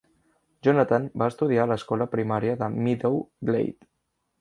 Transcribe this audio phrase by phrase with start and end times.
[0.67, 3.91] Jonathan va estudiar a l'escola primària de Meadow Glade.